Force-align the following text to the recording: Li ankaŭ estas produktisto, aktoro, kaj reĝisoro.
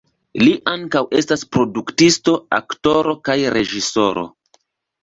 Li 0.43 0.53
ankaŭ 0.71 1.03
estas 1.19 1.43
produktisto, 1.57 2.35
aktoro, 2.61 3.17
kaj 3.31 3.39
reĝisoro. 3.59 4.27